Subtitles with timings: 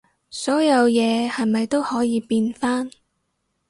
[0.31, 2.89] 所有嘢係咪都可以變返